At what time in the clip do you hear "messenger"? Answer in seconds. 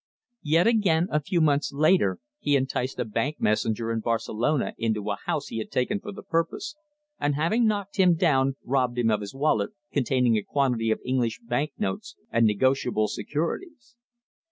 3.39-3.91